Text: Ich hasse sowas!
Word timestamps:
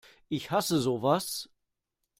Ich 0.29 0.49
hasse 0.49 0.79
sowas! 0.79 1.47